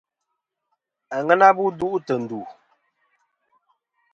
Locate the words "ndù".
2.21-2.39